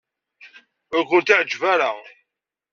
[0.97, 1.89] Ur kent-iɛejjeb ara.